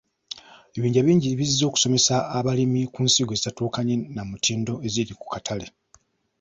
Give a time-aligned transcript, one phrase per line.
[0.75, 5.67] Ebibinja bingi bizze okusomesa abalimi ku nsigo ezitatuukanye na mutindo eziri ku katale.